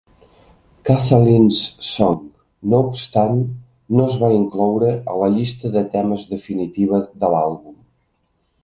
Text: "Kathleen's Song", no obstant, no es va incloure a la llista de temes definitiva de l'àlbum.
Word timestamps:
"Kathleen's 0.87 1.59
Song", 1.89 2.23
no 2.73 2.79
obstant, 2.87 3.45
no 3.99 4.09
es 4.13 4.19
va 4.25 4.31
incloure 4.41 4.91
a 5.15 5.21
la 5.25 5.29
llista 5.37 5.73
de 5.79 5.87
temes 5.99 6.27
definitiva 6.35 7.05
de 7.25 7.35
l'àlbum. 7.37 7.81